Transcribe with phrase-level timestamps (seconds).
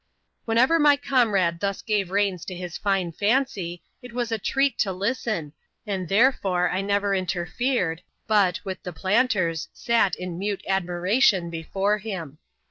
[0.45, 4.79] Whenever my comrade thus gave the reins to his fine fancy, it was a treat
[4.79, 5.53] to listen,
[5.85, 12.39] and therefore I never interfered; but, with the planters, sat in mute admiration before him.